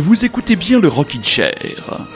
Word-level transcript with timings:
vous 0.00 0.24
écoutez 0.24 0.56
bien 0.56 0.80
le 0.80 0.88
Rockin' 0.88 1.22
Chair. 1.22 2.06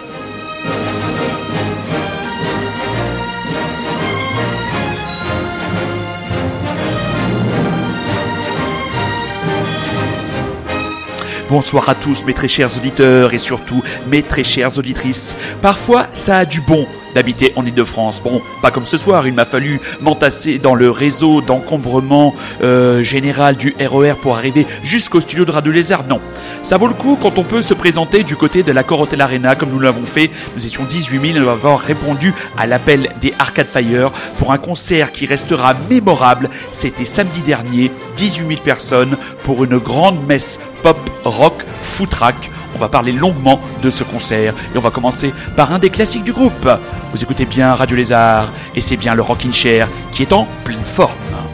Bonsoir 11.48 11.88
à 11.88 11.94
tous 11.94 12.24
mes 12.24 12.34
très 12.34 12.48
chers 12.48 12.76
auditeurs 12.76 13.32
et 13.32 13.38
surtout 13.38 13.82
mes 14.08 14.22
très 14.22 14.44
chères 14.44 14.76
auditrices. 14.76 15.34
Parfois 15.62 16.08
ça 16.14 16.38
a 16.38 16.44
du 16.44 16.60
bon 16.60 16.86
d'habiter 17.14 17.52
en 17.56 17.64
Ile-de-France. 17.64 18.22
Bon, 18.22 18.40
pas 18.62 18.70
comme 18.70 18.84
ce 18.84 18.96
soir, 18.96 19.26
il 19.26 19.34
m'a 19.34 19.44
fallu 19.44 19.80
m'entasser 20.00 20.58
dans 20.58 20.74
le 20.74 20.90
réseau 20.90 21.40
d'encombrement 21.40 22.34
euh, 22.62 23.02
général 23.02 23.56
du 23.56 23.74
RER 23.80 24.14
pour 24.20 24.36
arriver 24.36 24.66
jusqu'au 24.82 25.20
studio 25.20 25.44
de 25.44 25.50
Radio 25.50 25.72
Lézard. 25.72 26.04
Non, 26.08 26.20
ça 26.62 26.76
vaut 26.76 26.88
le 26.88 26.94
coup 26.94 27.18
quand 27.20 27.38
on 27.38 27.44
peut 27.44 27.62
se 27.62 27.74
présenter 27.74 28.22
du 28.22 28.36
côté 28.36 28.62
de 28.62 28.72
la 28.72 28.82
Corotel 28.82 29.20
Arena 29.20 29.54
comme 29.54 29.70
nous 29.70 29.80
l'avons 29.80 30.04
fait. 30.04 30.30
Nous 30.56 30.66
étions 30.66 30.84
18 30.84 31.34
000 31.34 31.48
à 31.48 31.52
avoir 31.52 31.78
répondu 31.78 32.34
à 32.56 32.66
l'appel 32.66 33.10
des 33.20 33.34
Arcade 33.38 33.68
Fire 33.68 34.10
pour 34.38 34.52
un 34.52 34.58
concert 34.58 35.12
qui 35.12 35.26
restera 35.26 35.74
mémorable. 35.90 36.50
C'était 36.72 37.04
samedi 37.04 37.42
dernier, 37.42 37.90
18 38.16 38.48
000 38.48 38.60
personnes 38.62 39.16
pour 39.44 39.64
une 39.64 39.78
grande 39.78 40.26
messe 40.26 40.58
pop, 40.82 40.98
rock, 41.24 41.64
footrack 41.82 42.50
on 42.74 42.78
va 42.78 42.88
parler 42.88 43.12
longuement 43.12 43.60
de 43.82 43.90
ce 43.90 44.04
concert 44.04 44.54
et 44.74 44.78
on 44.78 44.80
va 44.80 44.90
commencer 44.90 45.32
par 45.56 45.72
un 45.72 45.78
des 45.78 45.90
classiques 45.90 46.24
du 46.24 46.32
groupe. 46.32 46.68
Vous 47.12 47.22
écoutez 47.22 47.44
bien 47.44 47.74
Radio 47.74 47.96
Lézard 47.96 48.52
et 48.74 48.80
c'est 48.80 48.96
bien 48.96 49.14
le 49.14 49.22
Rockin' 49.22 49.52
Chair 49.52 49.88
qui 50.12 50.22
est 50.22 50.32
en 50.32 50.46
pleine 50.64 50.84
forme. 50.84 51.47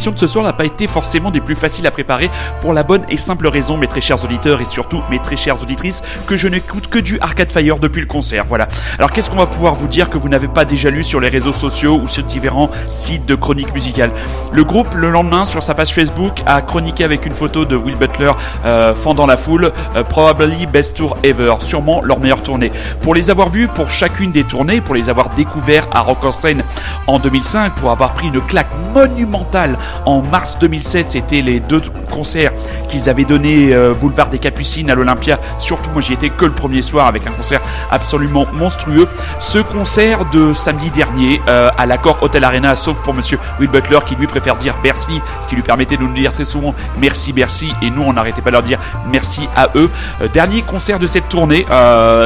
L'émission 0.00 0.12
de 0.12 0.18
ce 0.18 0.32
soir 0.32 0.46
n'a 0.46 0.54
pas 0.54 0.64
été 0.64 0.86
forcément 0.86 1.30
des 1.30 1.42
plus 1.42 1.54
faciles 1.54 1.86
à 1.86 1.90
préparer 1.90 2.30
pour 2.62 2.72
la 2.72 2.84
bonne 2.84 3.02
et 3.10 3.18
simple 3.18 3.46
raison, 3.48 3.76
mes 3.76 3.86
très 3.86 4.00
chers 4.00 4.24
auditeurs 4.24 4.62
et 4.62 4.64
surtout 4.64 5.02
mes 5.10 5.18
très 5.18 5.36
chères 5.36 5.60
auditrices, 5.60 6.00
que 6.26 6.38
je 6.38 6.48
n'écoute 6.48 6.86
que 6.86 6.98
du 6.98 7.18
Arcade 7.20 7.50
Fire 7.50 7.78
depuis 7.78 8.00
le 8.00 8.06
concert. 8.06 8.46
Voilà. 8.46 8.66
Alors 8.98 9.12
qu'est-ce 9.12 9.28
qu'on 9.28 9.36
va 9.36 9.44
pouvoir 9.44 9.74
vous 9.74 9.88
dire 9.88 10.08
que 10.08 10.16
vous 10.16 10.30
n'avez 10.30 10.48
pas 10.48 10.64
déjà 10.64 10.88
lu 10.88 11.04
sur 11.04 11.20
les 11.20 11.28
réseaux 11.28 11.52
sociaux 11.52 12.00
ou 12.02 12.08
sur 12.08 12.22
différents 12.22 12.70
sites 12.90 13.26
de 13.26 13.34
chroniques 13.34 13.74
musicales? 13.74 14.10
Le 14.52 14.64
groupe, 14.64 14.94
le 14.94 15.10
lendemain, 15.10 15.44
sur 15.44 15.62
sa 15.62 15.74
page 15.74 15.92
Facebook, 15.92 16.42
a 16.46 16.62
chroniqué 16.62 17.04
avec 17.04 17.26
une 17.26 17.34
photo 17.34 17.66
de 17.66 17.76
Will 17.76 17.96
Butler 17.96 18.32
euh, 18.64 18.94
fendant 18.94 19.26
la 19.26 19.36
foule, 19.36 19.70
euh, 19.96 20.02
probably 20.02 20.64
best 20.64 20.96
tour 20.96 21.18
ever, 21.24 21.56
sûrement 21.60 22.00
leur 22.00 22.20
meilleure 22.20 22.42
tournée. 22.42 22.72
Pour 23.02 23.14
les 23.14 23.30
avoir 23.30 23.50
vus 23.50 23.68
pour 23.68 23.90
chacune 23.90 24.32
des 24.32 24.44
tournées, 24.44 24.80
pour 24.80 24.94
les 24.94 25.10
avoir 25.10 25.28
découverts 25.34 25.88
à 25.92 26.00
Rock 26.00 26.24
en 26.24 26.32
Seine 26.32 26.64
en 27.06 27.18
2005, 27.18 27.74
pour 27.74 27.90
avoir 27.90 28.14
pris 28.14 28.28
une 28.28 28.40
claque 28.40 28.70
monumentale 28.94 29.76
en 30.06 30.22
mars 30.22 30.58
2007, 30.60 31.10
c'était 31.10 31.42
les 31.42 31.60
deux 31.60 31.80
concerts 32.10 32.52
qu'ils 32.88 33.08
avaient 33.08 33.24
donné 33.24 33.72
euh, 33.72 33.94
Boulevard 33.94 34.28
des 34.28 34.38
Capucines 34.38 34.90
à 34.90 34.94
l'Olympia. 34.94 35.38
Surtout, 35.58 35.90
moi 35.90 36.02
j'y 36.02 36.12
étais 36.12 36.30
que 36.30 36.44
le 36.44 36.52
premier 36.52 36.82
soir 36.82 37.06
avec 37.06 37.26
un 37.26 37.32
concert 37.32 37.60
absolument 37.90 38.46
monstrueux. 38.52 39.08
Ce 39.38 39.58
concert 39.58 40.24
de 40.30 40.52
samedi 40.54 40.90
dernier 40.90 41.40
euh, 41.48 41.70
à 41.78 41.86
l'accord 41.86 42.18
Hotel 42.22 42.44
Arena, 42.44 42.76
sauf 42.76 43.00
pour 43.02 43.14
Monsieur 43.14 43.38
Will 43.58 43.70
Butler 43.70 43.98
qui 44.06 44.16
lui 44.16 44.26
préfère 44.26 44.56
dire 44.56 44.76
Bercy, 44.82 45.20
ce 45.40 45.48
qui 45.48 45.54
lui 45.54 45.62
permettait 45.62 45.96
de 45.96 46.02
nous 46.02 46.12
dire 46.12 46.32
très 46.32 46.44
souvent 46.44 46.74
merci 46.98 47.32
Bercy 47.32 47.72
et 47.82 47.90
nous 47.90 48.02
on 48.02 48.12
n'arrêtait 48.12 48.42
pas 48.42 48.50
de 48.50 48.56
leur 48.56 48.62
dire 48.62 48.78
merci 49.10 49.48
à 49.56 49.68
eux. 49.76 49.90
Euh, 50.20 50.28
dernier 50.28 50.62
concert 50.62 50.98
de 50.98 51.06
cette 51.06 51.28
tournée 51.28 51.64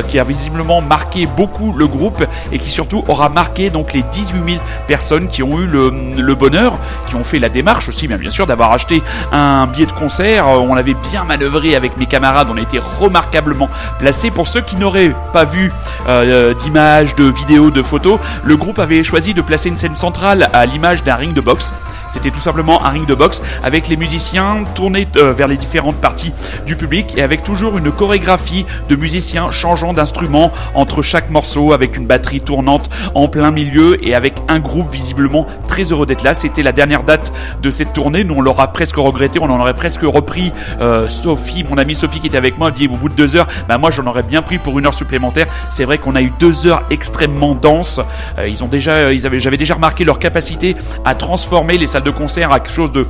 qui 0.09 0.19
a 0.19 0.25
visiblement 0.25 0.81
marqué 0.81 1.27
beaucoup 1.27 1.73
le 1.73 1.87
groupe 1.87 2.25
et 2.53 2.59
qui 2.59 2.71
surtout 2.71 3.05
aura 3.09 3.29
marqué 3.29 3.71
donc 3.71 3.93
les 3.93 4.03
18 4.03 4.53
000 4.53 4.63
personnes 4.87 5.29
qui 5.29 5.43
ont 5.43 5.59
eu 5.61 5.67
le, 5.67 5.93
le 6.17 6.35
bonheur, 6.35 6.79
qui 7.07 7.17
ont 7.17 7.25
fait 7.25 7.39
la 7.39 7.49
démarche 7.55 7.89
aussi 7.89 8.07
bien, 8.07 8.19
sûr 8.31 8.47
d'avoir 8.47 8.73
acheté 8.73 9.03
un 9.33 9.67
billet 9.67 9.87
de 9.87 9.93
concert. 9.93 10.47
On 10.47 10.77
avait 10.77 10.95
bien 11.11 11.25
manœuvré 11.25 11.75
avec 11.75 11.97
mes 11.97 12.07
camarades, 12.07 12.49
on 12.51 12.59
a 12.59 12.61
été 12.61 12.79
remarquablement 12.79 13.71
placés. 13.99 14.31
Pour 14.31 14.49
ceux 14.49 14.61
qui 14.61 14.77
n'auraient 14.77 15.15
pas 15.33 15.45
vu 15.45 15.73
euh, 16.09 16.53
d'images, 16.55 17.15
de 17.15 17.25
vidéos, 17.25 17.71
de 17.71 17.83
photos, 17.83 18.19
le 18.45 18.57
groupe 18.57 18.79
avait 18.79 19.03
choisi 19.03 19.33
de 19.33 19.41
placer 19.41 19.69
une 19.71 19.79
scène 19.79 19.95
centrale 19.95 20.51
à 20.53 20.67
l'image 20.67 21.05
d'un 21.05 21.15
ring 21.15 21.33
de 21.33 21.41
boxe. 21.41 21.73
C'était 22.09 22.31
tout 22.31 22.41
simplement 22.41 22.85
un 22.85 22.91
ring 22.91 23.07
de 23.07 23.15
boxe 23.15 23.43
avec 23.63 23.89
les 23.89 23.97
musiciens 23.97 24.65
tournés 24.75 25.09
euh, 25.17 25.33
vers 25.33 25.49
les 25.49 25.57
différentes 25.57 25.97
parties 25.97 26.33
du 26.67 26.77
public 26.77 27.15
et 27.17 27.23
avec 27.23 27.43
toujours 27.43 27.79
une 27.79 27.91
chorégraphie 27.91 28.67
de 28.89 28.97
musiciens 28.97 29.51
changeant 29.51 29.93
d'instrument 29.93 30.53
entre 30.75 31.03
chaque 31.03 31.31
morceau 31.31 31.73
avec 31.73 31.97
une 31.97 32.07
batterie 32.07 32.41
tournante 32.41 32.91
en 33.15 33.29
plein 33.29 33.51
milieu 33.51 33.97
et 34.07 34.15
avec 34.15 34.35
un 34.49 34.61
groupe 34.61 34.91
visiblement 34.91 35.47
très 35.75 35.91
heureux 35.91 36.07
d'être 36.07 36.23
là. 36.23 36.35
C'était 36.35 36.63
la 36.63 36.71
dernière 36.71 37.03
date 37.03 37.33
de 37.61 37.69
cette 37.73 37.93
tournée. 37.93 38.23
Nous, 38.23 38.35
on 38.37 38.41
l'aura 38.41 38.69
presque 38.69 38.95
regretté. 38.95 39.41
On 39.43 39.51
en 39.51 39.59
aurait 39.59 39.75
presque 39.75 40.03
repris. 40.03 40.53
Euh, 40.81 41.09
Sophie, 41.09 41.65
mon 41.69 41.79
amie 41.79 41.97
Sophie 41.97 42.21
qui 42.21 42.29
était 42.29 42.37
avec 42.37 42.59
moi, 42.59 42.71
dit 42.71 42.87
au 42.87 42.97
bout 42.97 43.09
de 43.09 43.15
deux 43.15 43.35
heures, 43.35 43.49
bah 43.69 43.77
moi 43.77 43.91
j'en 43.91 44.07
aurais 44.07 44.23
bien 44.23 44.41
pris 44.41 44.59
pour 44.59 44.79
une 44.79 44.87
heure 44.87 44.95
supplémentaire. 44.95 45.47
C'est 45.71 45.85
vrai 45.85 45.99
qu'on 45.99 46.15
a 46.15 46.23
eu 46.23 46.33
deux 46.39 46.69
heures 46.69 46.85
extrêmement 46.91 47.57
denses. 47.57 47.99
Euh, 48.39 48.47
ils 48.47 48.63
ont 48.63 48.69
déjà, 48.69 49.09
avaient, 49.09 49.39
j'avais 49.41 49.57
déjà 49.57 49.75
remarqué 49.75 50.05
leur 50.05 50.21
capacité 50.21 50.77
à 51.05 51.17
transformer 51.17 51.77
les 51.77 51.89
salles 51.89 52.05
de 52.05 52.11
concert 52.11 52.53
à 52.53 52.61
quelque 52.61 52.73
chose 52.73 52.93
de, 52.93 53.05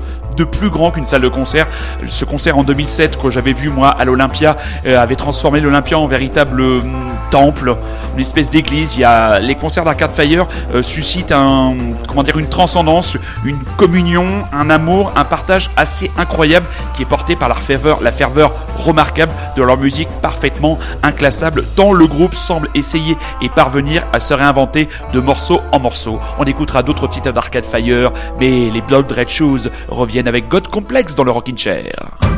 plus 0.45 0.71
grand 0.71 0.91
qu'une 0.91 1.05
salle 1.05 1.23
de 1.23 1.29
concert. 1.29 1.67
Ce 2.07 2.25
concert 2.25 2.57
en 2.57 2.65
2007 2.65 3.19
que 3.21 3.29
j'avais 3.29 3.53
vu 3.53 3.69
moi 3.69 3.89
à 3.89 4.05
l'Olympia 4.05 4.57
euh, 4.87 4.99
avait 4.99 5.17
transformé 5.17 5.61
l'Olympia 5.61 5.99
en 5.99 6.07
véritable 6.07 6.61
hum, 6.61 6.93
temple, 7.31 7.77
une 8.15 8.21
espèce 8.21 8.49
d'église. 8.49 8.97
Il 8.97 9.01
y 9.01 9.05
a 9.05 9.39
les 9.39 9.55
concerts 9.55 9.85
d'Arcade 9.85 10.13
Fire 10.15 10.47
euh, 10.75 10.83
suscitent 10.83 11.33
un 11.33 11.75
comment 12.09 12.23
dire 12.23 12.39
une 12.39 12.49
transcendance, 12.55 13.17
une 13.45 13.59
communion, 13.77 14.45
un 14.53 14.71
amour, 14.71 15.13
un 15.17 15.25
partage 15.25 15.73
assez 15.77 16.13
incroyable 16.17 16.69
qui 16.95 17.03
est 17.03 17.05
porté 17.05 17.35
par 17.35 17.49
la 17.49 17.57
ferveur, 17.57 18.01
la 18.01 18.13
ferveur 18.13 18.53
remarquable 18.79 19.33
de 19.57 19.63
leur 19.65 19.77
musique 19.77 20.09
parfaitement 20.23 20.79
inclassable 21.03 21.65
tant 21.75 21.93
le 21.93 22.07
groupe 22.07 22.37
semble 22.37 22.69
essayer 22.77 23.17
et 23.43 23.49
parvenir 23.49 24.07
à 24.13 24.21
se 24.21 24.35
réinventer 24.35 24.89
de 25.13 25.19
morceau 25.19 25.63
en 25.73 25.81
morceau. 25.81 26.21
On 26.39 26.45
écoutera 26.45 26.85
d'autres 26.85 27.09
titres 27.09 27.33
d'Arcade 27.33 27.67
Fire, 27.67 28.13
mais 28.39 28.71
les 28.71 28.83
Blood 28.83 29.11
Red 29.11 29.29
Shoes 29.29 29.69
reviennent 29.89 30.29
avec 30.29 30.47
God 30.47 30.69
Complex 30.69 31.17
dans 31.17 31.25
le 31.25 31.33
Rockin' 31.33 31.59
Chair. 31.59 32.34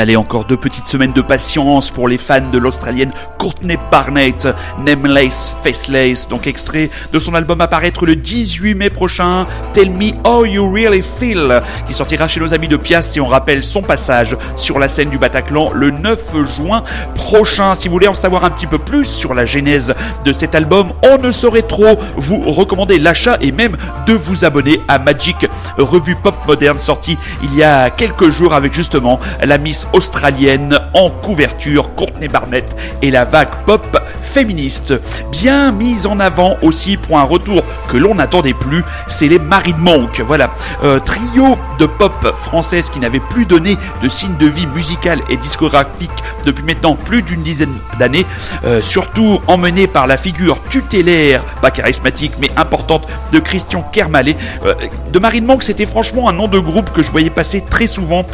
Allez, 0.00 0.16
encore 0.16 0.46
deux 0.46 0.56
petites 0.56 0.86
semaines 0.86 1.12
de 1.12 1.20
patience 1.20 1.90
pour 1.90 2.08
les 2.08 2.16
fans 2.16 2.48
de 2.50 2.56
l'Australienne 2.56 3.12
Courtney 3.36 3.76
Barnett, 3.90 4.48
Nameless 4.82 5.54
Faceless, 5.62 6.26
donc 6.26 6.46
extrait 6.46 6.88
de 7.12 7.18
son 7.18 7.34
album 7.34 7.60
apparaître 7.60 8.06
le 8.06 8.16
18 8.16 8.76
mai 8.76 8.88
prochain, 8.88 9.46
Tell 9.72 9.90
Me 9.90 10.12
How 10.24 10.44
You 10.44 10.72
Really 10.72 11.02
Feel, 11.02 11.62
qui 11.86 11.92
sortira 11.92 12.28
chez 12.28 12.40
nos 12.40 12.54
amis 12.54 12.68
de 12.68 12.76
Pias 12.76 13.14
et 13.16 13.20
on 13.20 13.26
rappelle 13.26 13.62
son 13.62 13.82
passage 13.82 14.36
sur 14.56 14.78
la 14.78 14.88
scène 14.88 15.10
du 15.10 15.18
Bataclan 15.18 15.70
le 15.72 15.90
9 15.90 16.18
juin 16.44 16.82
prochain. 17.14 17.74
Si 17.74 17.88
vous 17.88 17.92
voulez 17.92 18.08
en 18.08 18.14
savoir 18.14 18.44
un 18.44 18.50
petit 18.50 18.66
peu 18.66 18.78
plus 18.78 19.04
sur 19.04 19.34
la 19.34 19.44
genèse 19.44 19.94
de 20.24 20.32
cet 20.32 20.54
album, 20.54 20.92
on 21.02 21.18
ne 21.18 21.32
saurait 21.32 21.62
trop 21.62 21.98
vous 22.16 22.50
recommander 22.50 22.98
l'achat 22.98 23.36
et 23.40 23.52
même 23.52 23.76
de 24.06 24.14
vous 24.14 24.44
abonner 24.44 24.80
à 24.88 24.98
Magic, 24.98 25.46
revue 25.78 26.16
pop 26.16 26.34
moderne 26.46 26.78
sortie 26.78 27.18
il 27.42 27.54
y 27.54 27.62
a 27.62 27.90
quelques 27.90 28.28
jours 28.28 28.54
avec 28.54 28.72
justement 28.72 29.20
la 29.42 29.58
Miss 29.58 29.86
australienne 29.92 30.78
en 30.94 31.10
couverture, 31.10 31.94
Courtney 31.94 32.28
Barnett 32.28 32.76
et 33.02 33.10
la 33.10 33.24
vague 33.24 33.64
pop 33.66 33.98
féministe. 34.30 34.94
Bien 35.32 35.72
mise 35.72 36.06
en 36.06 36.20
avant 36.20 36.56
aussi 36.62 36.96
pour 36.96 37.18
un 37.18 37.24
retour 37.24 37.62
que 37.88 37.96
l'on 37.96 38.14
n'attendait 38.14 38.54
plus, 38.54 38.84
c'est 39.08 39.26
les 39.26 39.38
Marie 39.38 39.72
de 39.72 39.78
Monk. 39.78 40.22
Voilà, 40.24 40.52
euh, 40.84 41.00
trio 41.00 41.58
de 41.78 41.86
pop 41.86 42.34
française 42.36 42.88
qui 42.88 43.00
n'avait 43.00 43.20
plus 43.20 43.46
donné 43.46 43.76
de 44.02 44.08
signe 44.08 44.36
de 44.38 44.46
vie 44.46 44.66
musicale 44.66 45.20
et 45.28 45.36
discographique 45.36 46.10
depuis 46.44 46.64
maintenant 46.64 46.94
plus 46.94 47.22
d'une 47.22 47.42
dizaine 47.42 47.74
d'années, 47.98 48.24
euh, 48.64 48.80
surtout 48.80 49.40
emmené 49.48 49.86
par 49.86 50.06
la 50.06 50.16
figure 50.16 50.62
tutélaire, 50.68 51.44
pas 51.60 51.70
charismatique 51.70 52.32
mais 52.40 52.50
importante 52.56 53.06
de 53.32 53.38
Christian 53.40 53.82
Kermalé. 53.82 54.36
Euh, 54.64 54.74
de 55.12 55.18
Marie 55.18 55.40
de 55.40 55.46
Monk, 55.46 55.64
c'était 55.64 55.86
franchement 55.86 56.28
un 56.28 56.32
nom 56.32 56.46
de 56.46 56.58
groupe 56.58 56.92
que 56.92 57.02
je 57.02 57.10
voyais 57.10 57.30
passer 57.30 57.64
très 57.68 57.86
souvent 57.86 58.24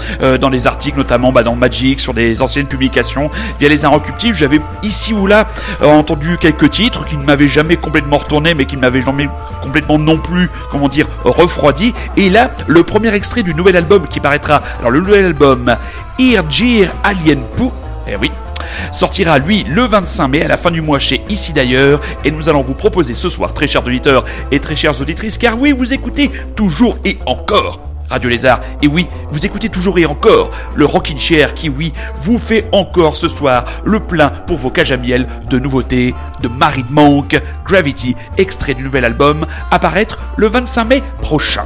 dans 0.41 0.49
les 0.49 0.67
articles, 0.67 0.99
notamment 0.99 1.33
bah, 1.33 1.43
dans 1.43 1.55
Magic, 1.55 2.01
sur 2.01 2.13
des 2.13 2.43
anciennes 2.43 2.67
publications, 2.67 3.31
via 3.59 3.69
les 3.69 3.85
Inrecuptibles. 3.85 4.37
J'avais 4.37 4.61
ici 4.83 5.13
ou 5.13 5.27
là 5.27 5.47
entendu 5.91 6.37
quelques 6.39 6.71
titres 6.71 7.05
qui 7.05 7.17
ne 7.17 7.25
m'avaient 7.25 7.49
jamais 7.49 7.77
complètement 7.77 8.19
retourné, 8.19 8.55
mais 8.55 8.65
qui 8.65 8.77
ne 8.77 8.83
m'avaient 8.83 9.01
jamais 9.03 9.29
complètement 9.63 9.99
non 9.99 10.19
plus, 10.19 10.49
comment 10.71 10.89
dire, 10.89 11.09
refroidi. 11.25 11.93
Et 12.17 12.31
là, 12.31 12.51
le 12.67 12.83
premier 12.83 13.13
extrait 13.15 13.43
du 13.43 13.55
nouvel 13.55 13.77
album 13.77 14.07
qui 14.09 14.21
paraîtra, 14.21 14.63
alors 14.79 14.91
le 14.91 15.01
nouvel 15.01 15.27
album, 15.27 15.77
Irjir 16.19 16.93
Alien 17.05 17.43
Poo, 17.57 17.73
eh 18.09 18.17
oui, 18.17 18.31
sortira 18.93 19.39
lui 19.39 19.65
le 19.65 19.83
25 19.83 20.29
mai 20.29 20.43
à 20.43 20.49
la 20.49 20.57
fin 20.57 20.71
du 20.71 20.81
mois 20.81 20.99
chez 20.99 21.23
Ici 21.29 21.53
d'ailleurs 21.53 22.01
et 22.25 22.31
nous 22.31 22.49
allons 22.49 22.63
vous 22.63 22.75
proposer 22.75 23.15
ce 23.15 23.29
soir 23.29 23.53
très 23.53 23.67
chers 23.67 23.85
auditeurs 23.85 24.25
et 24.51 24.61
très 24.61 24.77
chères 24.77 25.01
auditrices 25.01 25.39
car 25.39 25.59
oui 25.59 25.73
vous 25.73 25.93
écoutez 25.93 26.31
toujours 26.55 26.97
et 27.05 27.19
encore 27.27 27.81
Radio 28.09 28.31
Lézard. 28.31 28.61
Et 28.83 28.87
oui, 28.87 29.09
vous 29.31 29.47
écoutez 29.47 29.69
toujours 29.69 29.99
et 29.99 30.07
encore 30.07 30.51
le 30.75 30.85
Rockin' 30.85 31.19
Chair 31.19 31.55
qui, 31.55 31.69
oui, 31.69 31.93
vous 32.19 32.39
fait 32.39 32.69
encore 32.73 33.17
ce 33.17 33.29
soir 33.29 33.65
le 33.85 34.01
plein 34.01 34.31
pour 34.31 34.59
vos 34.59 34.71
cages 34.71 34.93
à 34.93 34.97
miel 34.97 35.27
de 35.49 35.59
nouveautés 35.59 36.15
de 36.43 36.49
Marie 36.49 36.85
de 36.85 36.93
Monk, 36.93 37.41
Gravity, 37.65 38.15
extrait 38.39 38.75
du 38.75 38.83
nouvel 38.83 39.05
album, 39.05 39.47
apparaître 39.71 40.19
le 40.37 40.47
25 40.47 40.85
mai 40.85 41.03
prochain. 41.21 41.65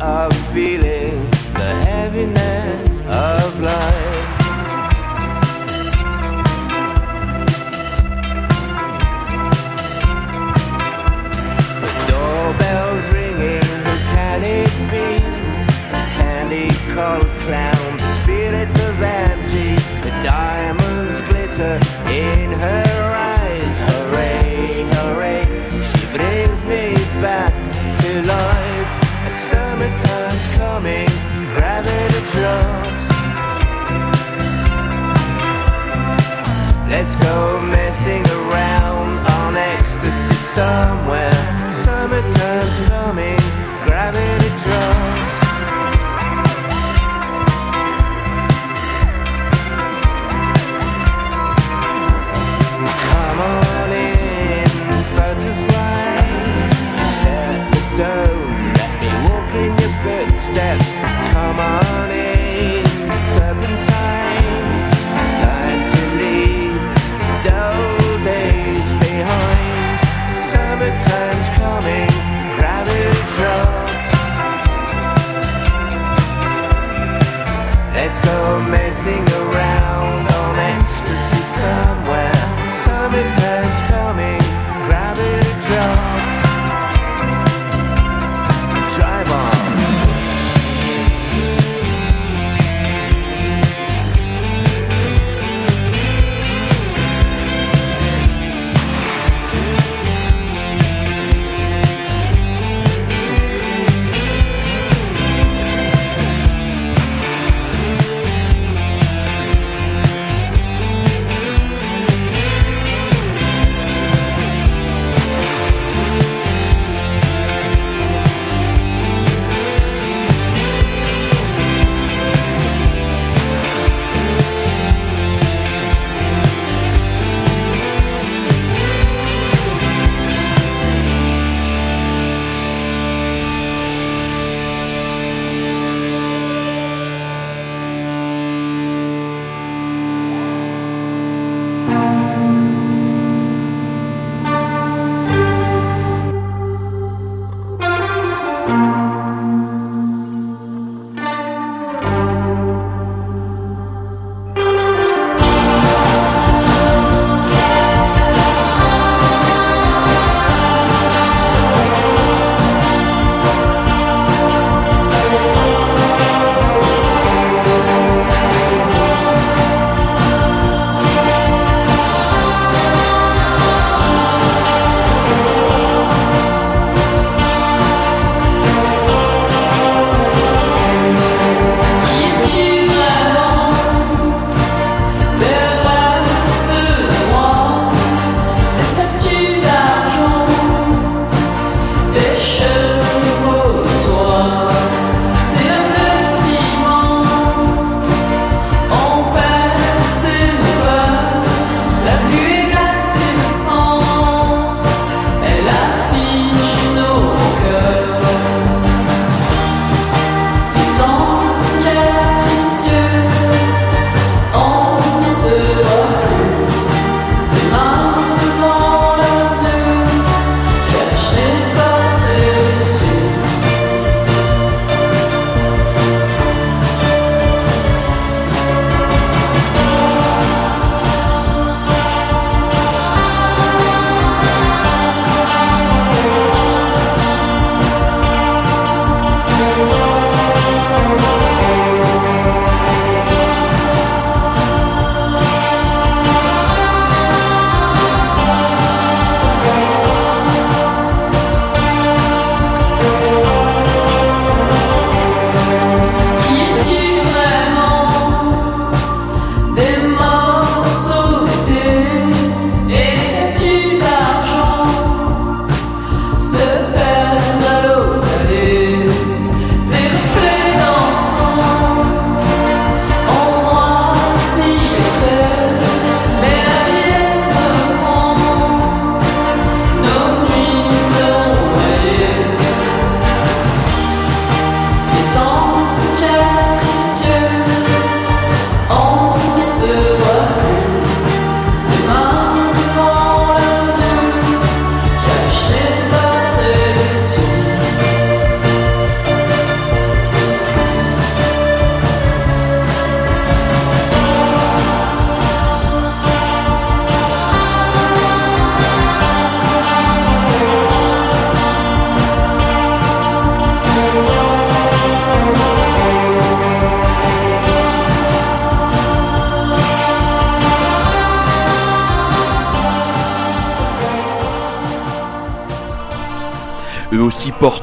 of 0.00 0.32
feeling 0.52 1.30
the 1.54 1.72
heaviness 1.86 2.98
of 3.00 3.60
life. 3.60 4.28
The 11.80 11.92
doorbell's 12.10 13.06
ringing, 13.12 13.62
who 13.62 13.94
can 14.14 14.42
it 14.42 14.72
be? 14.90 15.22
A 15.92 16.04
candy 16.16 16.70
clown. 17.46 17.81
let's 37.02 37.16
go 37.16 37.60
messing 37.62 38.24
around 38.28 39.18
on 39.26 39.56
ecstasy 39.56 40.34
somewhere. 40.34 41.21
amazing. 78.32 79.41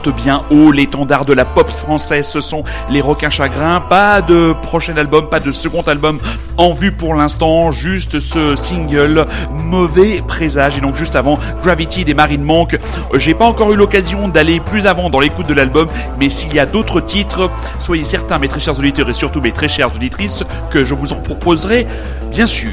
Bien 0.07 0.43
haut 0.49 0.71
l'étendard 0.71 1.25
de 1.25 1.33
la 1.33 1.45
pop 1.45 1.69
française. 1.69 2.27
Ce 2.27 2.41
sont 2.41 2.63
les 2.89 3.01
Requins 3.01 3.29
Chagrins. 3.29 3.81
Pas 3.81 4.21
de 4.21 4.53
prochain 4.61 4.95
album, 4.97 5.29
pas 5.29 5.39
de 5.39 5.51
second 5.51 5.81
album 5.81 6.19
en 6.59 6.73
vue 6.73 6.91
pour 6.91 7.15
l'instant. 7.15 7.71
Juste 7.71 8.19
ce 8.19 8.55
single, 8.55 9.25
mauvais 9.51 10.21
présage. 10.27 10.77
Et 10.77 10.81
donc 10.81 10.95
juste 10.95 11.15
avant 11.15 11.39
Gravity 11.63 12.05
des 12.05 12.13
Marine 12.13 12.43
Monk. 12.43 12.77
J'ai 13.15 13.33
pas 13.33 13.45
encore 13.45 13.71
eu 13.73 13.75
l'occasion 13.75 14.27
d'aller 14.27 14.59
plus 14.59 14.85
avant 14.85 15.09
dans 15.09 15.19
l'écoute 15.19 15.47
de 15.47 15.53
l'album, 15.53 15.87
mais 16.19 16.29
s'il 16.29 16.53
y 16.53 16.59
a 16.59 16.65
d'autres 16.65 17.01
titres, 17.01 17.49
soyez 17.79 18.05
certains, 18.05 18.37
mes 18.37 18.47
très 18.47 18.59
chers 18.59 18.77
auditeurs 18.77 19.09
et 19.09 19.13
surtout 19.13 19.41
mes 19.41 19.53
très 19.53 19.67
chères 19.67 19.95
auditrices, 19.95 20.43
que 20.69 20.83
je 20.83 20.93
vous 20.93 21.13
en 21.13 21.17
proposerai, 21.17 21.87
bien 22.29 22.45
sûr. 22.45 22.71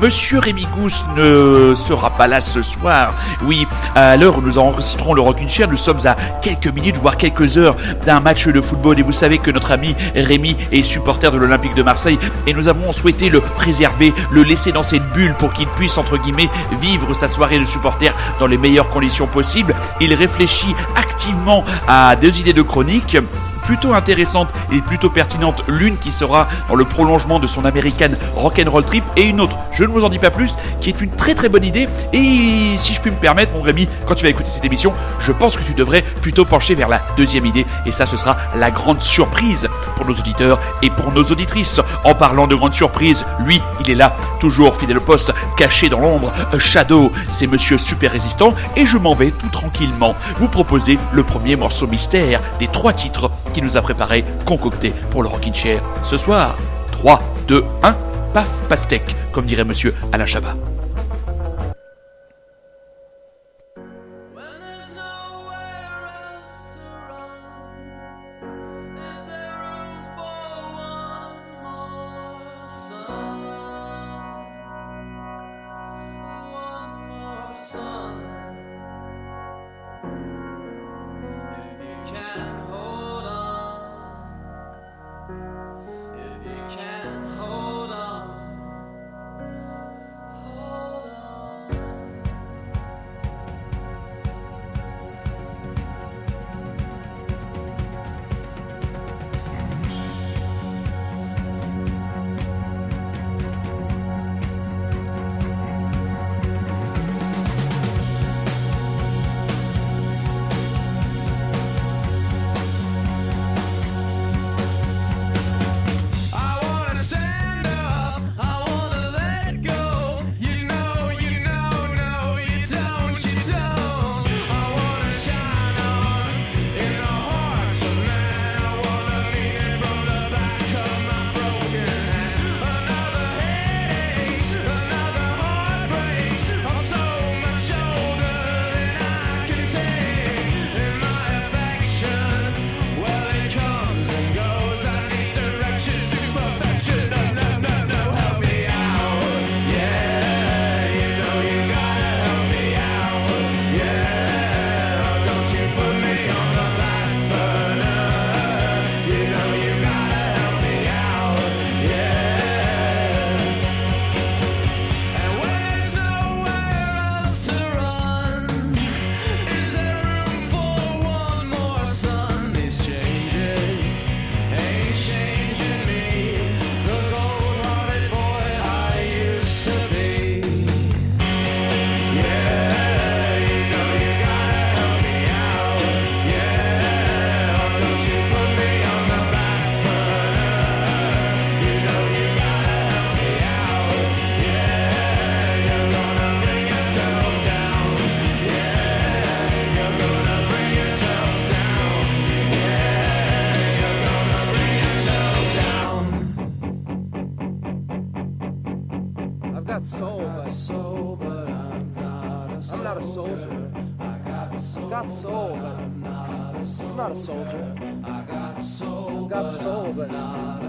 Monsieur 0.00 0.38
Rémi 0.38 0.66
Gousse 0.76 1.04
ne 1.16 1.74
sera 1.74 2.10
pas 2.10 2.28
là 2.28 2.40
ce 2.40 2.60
soir. 2.60 3.14
Oui, 3.44 3.66
à 3.94 4.16
l'heure 4.16 4.38
où 4.38 4.42
nous 4.42 4.58
enregistrons 4.58 5.14
le 5.14 5.22
Rockin' 5.22 5.48
Chair, 5.48 5.68
nous 5.68 5.76
sommes 5.76 6.06
à 6.06 6.16
quelques 6.40 6.66
minutes, 6.66 6.98
voire 6.98 7.16
quelques 7.16 7.56
heures 7.56 7.76
d'un 8.04 8.20
match 8.20 8.46
de 8.46 8.60
football 8.60 8.98
et 8.98 9.02
vous 9.02 9.12
savez 9.12 9.38
que 9.38 9.50
notre 9.50 9.72
ami 9.72 9.94
Rémi 10.14 10.56
est 10.70 10.82
supporter 10.82 11.30
de 11.30 11.38
l'Olympique 11.38 11.74
de 11.74 11.82
Marseille 11.82 12.18
et 12.46 12.52
nous 12.52 12.68
avons 12.68 12.92
souhaité 12.92 13.21
le 13.28 13.40
préserver, 13.40 14.12
le 14.30 14.42
laisser 14.42 14.72
dans 14.72 14.82
cette 14.82 15.08
bulle 15.10 15.34
pour 15.34 15.52
qu'il 15.52 15.68
puisse, 15.68 15.98
entre 15.98 16.16
guillemets, 16.16 16.50
vivre 16.80 17.14
sa 17.14 17.28
soirée 17.28 17.58
de 17.58 17.64
supporter 17.64 18.14
dans 18.38 18.46
les 18.46 18.58
meilleures 18.58 18.88
conditions 18.88 19.26
possibles. 19.26 19.74
Il 20.00 20.14
réfléchit 20.14 20.74
activement 20.96 21.64
à 21.88 22.16
deux 22.16 22.38
idées 22.40 22.52
de 22.52 22.62
chronique 22.62 23.16
plutôt 23.62 23.94
intéressante 23.94 24.50
et 24.72 24.80
plutôt 24.80 25.10
pertinente. 25.10 25.62
L'une 25.68 25.98
qui 25.98 26.12
sera 26.12 26.48
dans 26.68 26.74
le 26.74 26.84
prolongement 26.84 27.38
de 27.38 27.46
son 27.46 27.64
American 27.64 28.10
Rock'n'Roll 28.36 28.84
Trip 28.84 29.04
et 29.16 29.22
une 29.22 29.40
autre, 29.40 29.58
je 29.72 29.84
ne 29.84 29.88
vous 29.88 30.04
en 30.04 30.08
dis 30.08 30.18
pas 30.18 30.30
plus, 30.30 30.56
qui 30.80 30.90
est 30.90 31.00
une 31.00 31.10
très 31.10 31.34
très 31.34 31.48
bonne 31.48 31.64
idée. 31.64 31.88
Et 32.12 32.76
si 32.76 32.94
je 32.94 33.00
puis 33.00 33.10
me 33.10 33.16
permettre, 33.16 33.52
mon 33.54 33.62
Rémi, 33.62 33.88
quand 34.06 34.14
tu 34.14 34.24
vas 34.24 34.30
écouter 34.30 34.50
cette 34.50 34.64
émission, 34.64 34.92
je 35.18 35.32
pense 35.32 35.56
que 35.56 35.62
tu 35.62 35.74
devrais 35.74 36.02
plutôt 36.02 36.44
pencher 36.44 36.74
vers 36.74 36.88
la 36.88 37.02
deuxième 37.16 37.46
idée. 37.46 37.66
Et 37.86 37.92
ça, 37.92 38.06
ce 38.06 38.16
sera 38.16 38.36
la 38.56 38.70
grande 38.70 39.00
surprise 39.02 39.68
pour 39.96 40.06
nos 40.06 40.14
auditeurs 40.14 40.58
et 40.82 40.90
pour 40.90 41.12
nos 41.12 41.24
auditrices. 41.24 41.80
En 42.04 42.14
parlant 42.14 42.46
de 42.46 42.54
grande 42.54 42.74
surprise, 42.74 43.24
lui, 43.44 43.60
il 43.80 43.90
est 43.90 43.94
là, 43.94 44.16
toujours 44.40 44.76
fidèle 44.76 44.98
au 44.98 45.02
poste, 45.02 45.32
caché 45.56 45.88
dans 45.88 46.00
l'ombre. 46.00 46.32
Shadow, 46.58 47.12
c'est 47.30 47.46
monsieur 47.46 47.78
super 47.78 48.12
résistant 48.12 48.54
et 48.76 48.86
je 48.86 48.98
m'en 48.98 49.14
vais 49.14 49.30
tout 49.30 49.48
tranquillement 49.48 50.14
vous 50.38 50.48
proposer 50.48 50.98
le 51.12 51.22
premier 51.22 51.56
morceau 51.56 51.86
mystère 51.86 52.40
des 52.58 52.68
trois 52.68 52.92
titres 52.92 53.30
qui 53.52 53.62
nous 53.62 53.76
a 53.76 53.82
préparé, 53.82 54.24
concocté 54.44 54.92
pour 55.10 55.22
le 55.22 55.28
Rockin' 55.28 55.54
Chair. 55.54 55.82
Ce 56.04 56.16
soir, 56.16 56.56
3, 56.92 57.22
2, 57.48 57.64
1, 57.82 57.96
paf, 58.32 58.62
pastèque, 58.68 59.14
comme 59.32 59.46
dirait 59.46 59.64
monsieur 59.64 59.94
Alain 60.12 60.26
Chabat. 60.26 60.56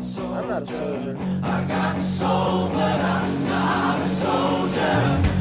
I'm 0.03 0.49
not 0.49 0.63
a 0.63 0.67
soldier. 0.67 1.17
I 1.43 1.63
got 1.63 2.01
soul, 2.01 2.67
but 2.73 2.99
I'm 2.99 3.47
not 3.47 4.01
a 4.01 4.09
soldier. 4.09 5.33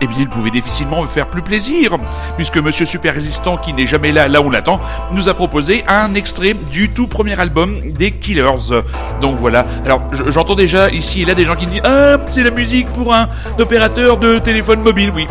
Bien 0.00 0.16
il 0.18 0.28
pouvait 0.28 0.50
difficilement 0.50 1.02
me 1.02 1.06
faire 1.06 1.28
plus 1.28 1.42
plaisir, 1.42 1.96
puisque 2.36 2.58
Monsieur 2.58 2.84
Super 2.84 3.14
Résistant, 3.14 3.56
qui 3.56 3.72
n'est 3.72 3.86
jamais 3.86 4.12
là 4.12 4.28
là 4.28 4.40
où 4.42 4.46
on 4.46 4.50
l'attend, 4.50 4.80
nous 5.12 5.28
a 5.28 5.34
proposé 5.34 5.84
un 5.88 6.14
extrait 6.14 6.54
du 6.54 6.90
tout 6.90 7.06
premier 7.06 7.38
album 7.38 7.80
des 7.92 8.10
Killers. 8.10 8.82
Donc 9.20 9.36
voilà. 9.38 9.64
Alors 9.84 10.02
j'entends 10.12 10.54
déjà 10.54 10.90
ici 10.90 11.22
et 11.22 11.24
là 11.24 11.34
des 11.34 11.44
gens 11.44 11.56
qui 11.56 11.66
disent 11.66 11.80
Ah, 11.84 12.18
c'est 12.28 12.42
la 12.42 12.50
musique 12.50 12.88
pour 12.92 13.14
un 13.14 13.28
opérateur 13.58 14.18
de 14.18 14.38
téléphone 14.38 14.80
mobile. 14.80 15.12
Oui, 15.14 15.26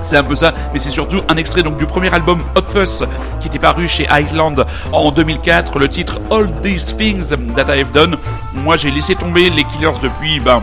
c'est 0.00 0.16
un 0.16 0.22
peu 0.22 0.34
ça, 0.34 0.54
mais 0.72 0.78
c'est 0.78 0.90
surtout 0.90 1.20
un 1.28 1.36
extrait 1.36 1.62
donc 1.62 1.76
du 1.76 1.84
premier 1.84 2.12
album 2.12 2.40
Hot 2.56 2.66
Fuss 2.66 3.04
qui 3.40 3.48
était 3.48 3.58
paru 3.58 3.86
chez 3.86 4.06
Island 4.10 4.64
en 4.92 5.10
2004, 5.10 5.78
le 5.78 5.88
titre 5.88 6.20
All 6.30 6.50
These 6.62 6.96
Things 6.96 7.34
That 7.54 7.76
I've 7.76 7.92
Done. 7.92 8.16
Moi 8.54 8.76
j'ai 8.76 8.90
laissé 8.90 9.14
tomber 9.14 9.50
les 9.50 9.64
Killers 9.64 9.98
depuis 10.02 10.40
ben 10.40 10.62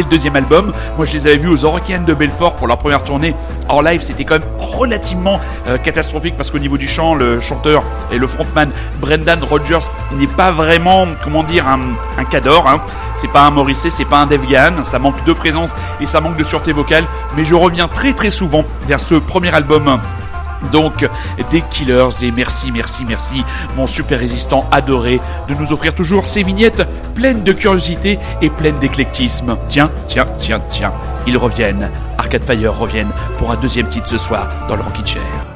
le 0.00 0.08
deuxième 0.08 0.36
album. 0.36 0.72
Moi, 0.96 1.06
je 1.06 1.14
les 1.14 1.26
avais 1.26 1.36
vus 1.36 1.48
aux 1.48 1.64
Orokiennes 1.64 2.04
de 2.04 2.14
Belfort 2.14 2.56
pour 2.56 2.66
leur 2.66 2.78
première 2.78 3.04
tournée. 3.04 3.34
En 3.68 3.80
live, 3.80 4.00
c'était 4.00 4.24
quand 4.24 4.38
même 4.38 4.48
relativement 4.58 5.40
euh, 5.66 5.78
catastrophique 5.78 6.36
parce 6.36 6.50
qu'au 6.50 6.58
niveau 6.58 6.78
du 6.78 6.88
chant, 6.88 7.14
le 7.14 7.40
chanteur 7.40 7.82
et 8.10 8.18
le 8.18 8.26
frontman 8.26 8.70
Brendan 9.00 9.42
Rogers 9.42 9.90
n'est 10.12 10.26
pas 10.26 10.52
vraiment, 10.52 11.06
comment 11.22 11.42
dire, 11.42 11.66
un, 11.68 11.80
un 12.18 12.24
cador. 12.24 12.68
Hein. 12.68 12.80
C'est 13.14 13.30
pas 13.30 13.42
un 13.42 13.50
Morrissey, 13.50 13.90
c'est 13.90 14.04
pas 14.04 14.18
un 14.18 14.26
Dave 14.26 14.46
Gahan. 14.46 14.84
Ça 14.84 14.98
manque 14.98 15.22
de 15.24 15.32
présence 15.32 15.74
et 16.00 16.06
ça 16.06 16.20
manque 16.20 16.36
de 16.36 16.44
sûreté 16.44 16.72
vocale. 16.72 17.04
Mais 17.36 17.44
je 17.44 17.54
reviens 17.54 17.88
très 17.88 18.12
très 18.12 18.30
souvent 18.30 18.62
vers 18.86 19.00
ce 19.00 19.14
premier 19.14 19.54
album 19.54 19.98
donc 20.72 21.08
des 21.50 21.62
killers 21.62 22.08
et 22.22 22.30
merci, 22.30 22.72
merci, 22.72 23.04
merci 23.06 23.44
mon 23.76 23.86
super 23.86 24.18
résistant 24.18 24.66
adoré 24.70 25.20
de 25.48 25.54
nous 25.54 25.72
offrir 25.72 25.94
toujours 25.94 26.26
ces 26.26 26.42
vignettes 26.42 26.82
pleines 27.14 27.42
de 27.42 27.52
curiosité 27.52 28.18
et 28.42 28.50
pleines 28.50 28.78
d'éclectisme. 28.78 29.56
Tiens, 29.68 29.90
tiens, 30.06 30.26
tiens, 30.36 30.60
tiens, 30.68 30.92
ils 31.26 31.36
reviennent. 31.36 31.90
Arcade 32.18 32.44
Fire 32.44 32.76
reviennent 32.76 33.12
pour 33.38 33.50
un 33.50 33.56
deuxième 33.56 33.88
titre 33.88 34.08
ce 34.08 34.18
soir 34.18 34.48
dans 34.68 34.76
le 34.76 34.82
Rockin' 34.82 35.06
Chair. 35.06 35.55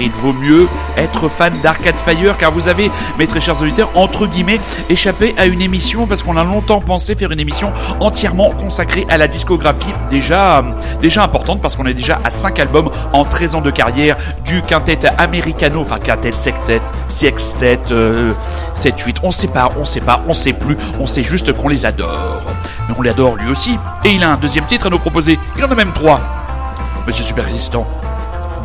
Il 0.00 0.10
vaut 0.10 0.32
mieux 0.32 0.68
être 0.96 1.28
fan 1.28 1.52
d'Arcade 1.62 1.96
Fire, 1.96 2.36
car 2.36 2.52
vous 2.52 2.68
avez, 2.68 2.90
mes 3.18 3.26
très 3.26 3.40
chers 3.40 3.60
auditeurs, 3.60 3.90
entre 3.94 4.26
guillemets, 4.26 4.60
échappé 4.88 5.34
à 5.38 5.46
une 5.46 5.62
émission, 5.62 6.06
parce 6.06 6.22
qu'on 6.22 6.36
a 6.36 6.44
longtemps 6.44 6.80
pensé 6.80 7.14
faire 7.14 7.30
une 7.30 7.40
émission 7.40 7.72
entièrement 8.00 8.50
consacrée 8.50 9.06
à 9.08 9.18
la 9.18 9.28
discographie, 9.28 9.92
déjà, 10.08 10.64
déjà 11.00 11.22
importante, 11.22 11.60
parce 11.60 11.76
qu'on 11.76 11.86
est 11.86 11.94
déjà 11.94 12.20
à 12.24 12.30
5 12.30 12.58
albums 12.58 12.90
en 13.12 13.24
13 13.24 13.54
ans 13.56 13.60
de 13.60 13.70
carrière, 13.70 14.16
du 14.44 14.62
quintet 14.62 14.98
americano, 15.18 15.80
enfin 15.80 15.98
quintet, 15.98 16.32
sextet, 16.32 16.80
sextet, 17.08 17.78
7, 18.74 19.00
8, 19.00 19.16
on 19.22 19.30
sait 19.30 19.48
pas, 19.48 19.70
on 19.78 19.84
sait 19.84 20.00
pas, 20.00 20.22
on 20.28 20.32
sait 20.32 20.52
plus, 20.52 20.76
on 20.98 21.06
sait 21.06 21.22
juste 21.22 21.52
qu'on 21.52 21.68
les 21.68 21.86
adore. 21.86 22.42
Mais 22.88 22.94
on 22.98 23.02
les 23.02 23.10
adore 23.10 23.36
lui 23.36 23.50
aussi, 23.50 23.78
et 24.04 24.10
il 24.10 24.22
a 24.24 24.32
un 24.32 24.36
deuxième 24.36 24.66
titre 24.66 24.86
à 24.86 24.90
nous 24.90 24.98
proposer, 24.98 25.38
il 25.56 25.64
en 25.64 25.70
a 25.70 25.74
même 25.74 25.92
trois. 25.92 26.20
Monsieur 27.06 27.24
Super 27.24 27.46
Résistant, 27.46 27.86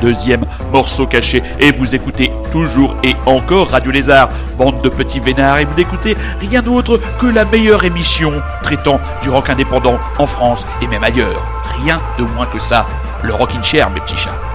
deuxième 0.02 0.46
morceau 0.72 1.08
caché. 1.08 1.43
Et 1.60 1.72
vous 1.72 1.96
écoutez 1.96 2.32
toujours 2.52 2.96
et 3.04 3.16
encore 3.26 3.70
Radio 3.70 3.91
Lézard, 3.91 4.30
bande 4.58 4.82
de 4.82 4.89
petits 4.89 5.20
vénards, 5.20 5.60
et 5.60 5.66
vous 5.66 5.76
n'écoutez 5.76 6.16
rien 6.39 6.62
d'autre 6.62 7.00
que 7.20 7.28
la 7.28 7.46
meilleure 7.46 7.84
émission 7.86 8.32
traitant 8.64 9.00
du 9.22 9.30
rock 9.30 9.50
indépendant 9.50 10.00
en 10.18 10.28
France 10.28 10.66
et 10.82 10.88
même 10.88 11.04
ailleurs. 11.04 11.41
Rien 11.84 12.02
de 12.18 12.24
moins 12.24 12.46
que 12.46 12.60
ça. 12.60 12.88
Le 13.24 13.34
Rockin' 13.34 13.64
Chair, 13.64 13.89
mes 13.89 14.00
petits 14.00 14.18
chats. 14.18 14.55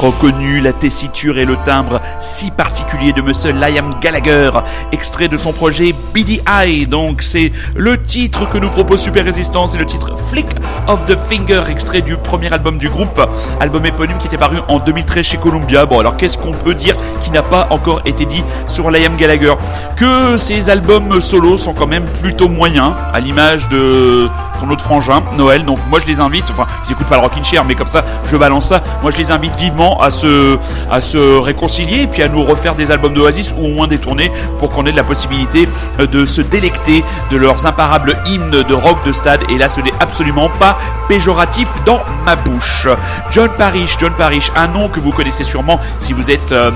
Reconnu 0.00 0.60
la 0.60 0.72
tessiture 0.72 1.38
et 1.38 1.44
le 1.44 1.56
timbre 1.56 2.00
si 2.20 2.50
particulier 2.50 3.12
de 3.12 3.20
Monsieur 3.20 3.52
Liam 3.52 3.94
Gallagher, 4.00 4.50
extrait 4.92 5.28
de 5.28 5.36
son 5.36 5.52
projet 5.52 5.94
BDI. 6.14 6.86
Donc 6.86 7.22
c'est 7.22 7.52
le 7.76 8.02
titre 8.02 8.48
que 8.48 8.56
nous 8.56 8.70
propose 8.70 9.00
Super 9.00 9.24
Résistance, 9.24 9.72
c'est 9.72 9.78
le 9.78 9.84
titre 9.84 10.16
Flick 10.16 10.48
of 10.88 11.04
the 11.06 11.18
Finger, 11.28 11.62
extrait 11.68 12.00
du 12.00 12.16
premier 12.16 12.50
album 12.52 12.78
du 12.78 12.88
groupe, 12.88 13.20
album 13.60 13.84
éponyme 13.84 14.16
qui 14.18 14.26
était 14.26 14.38
paru 14.38 14.58
en 14.68 14.78
2013 14.78 15.24
chez 15.24 15.36
Columbia. 15.36 15.84
Bon 15.84 15.98
alors 15.98 16.16
qu'est-ce 16.16 16.38
qu'on 16.38 16.52
peut 16.52 16.74
dire 16.74 16.96
n'a 17.30 17.42
pas 17.42 17.68
encore 17.70 18.00
été 18.04 18.24
dit 18.24 18.44
sur 18.66 18.90
Liam 18.90 19.16
Gallagher 19.16 19.54
Que 19.96 20.36
ces 20.36 20.70
albums 20.70 21.20
solo 21.20 21.56
sont 21.56 21.72
quand 21.72 21.86
même 21.86 22.04
plutôt 22.20 22.48
moyens, 22.48 22.92
à 23.12 23.20
l'image 23.20 23.68
de 23.68 24.28
son 24.60 24.70
autre 24.70 24.84
frangin, 24.84 25.22
Noël. 25.36 25.64
Donc 25.64 25.78
moi 25.88 25.98
je 26.00 26.06
les 26.06 26.20
invite, 26.20 26.50
enfin 26.50 26.66
j'écoute 26.86 27.06
pas 27.06 27.16
le 27.16 27.22
Rockin' 27.22 27.42
Chair, 27.42 27.64
mais 27.64 27.74
comme 27.74 27.88
ça 27.88 28.04
je 28.26 28.36
balance 28.36 28.66
ça. 28.66 28.82
Moi 29.02 29.10
je 29.10 29.16
les 29.16 29.30
invite 29.30 29.56
vivement 29.56 30.00
à 30.00 30.10
se, 30.10 30.58
à 30.90 31.00
se 31.00 31.38
réconcilier 31.38 32.02
et 32.02 32.06
puis 32.06 32.22
à 32.22 32.28
nous 32.28 32.44
refaire 32.44 32.74
des 32.74 32.90
albums 32.90 33.14
d'Oasis 33.14 33.54
ou 33.56 33.64
au 33.66 33.68
moins 33.74 33.86
des 33.86 33.98
tournées 33.98 34.30
pour 34.58 34.68
qu'on 34.70 34.86
ait 34.86 34.92
de 34.92 34.96
la 34.96 35.04
possibilité 35.04 35.68
de 35.98 36.26
se 36.26 36.42
délecter 36.42 37.04
de 37.30 37.36
leurs 37.36 37.66
imparables 37.66 38.18
hymnes 38.26 38.50
de 38.50 38.74
rock 38.74 38.98
de 39.06 39.12
stade. 39.12 39.40
Et 39.48 39.56
là 39.56 39.68
ce 39.68 39.80
n'est 39.80 39.94
absolument 40.00 40.50
pas 40.60 40.78
péjoratif 41.08 41.68
dans 41.86 42.00
ma 42.24 42.36
bouche. 42.36 42.86
John 43.30 43.50
Parrish, 43.56 43.96
John 43.98 44.12
Parrish, 44.12 44.50
un 44.56 44.68
nom 44.68 44.88
que 44.88 45.00
vous 45.00 45.12
connaissez 45.12 45.44
sûrement 45.44 45.80
si 45.98 46.12
vous 46.12 46.30
êtes 46.30 46.52
euh, 46.52 46.70